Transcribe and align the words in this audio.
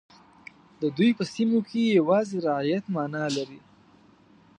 د 0.81 0.83
دوی 0.97 1.09
په 1.17 1.23
سیمو 1.33 1.59
کې 1.69 1.81
یوازې 1.99 2.37
رعیت 2.47 2.83
معنا 2.95 3.23
لري. 3.35 3.59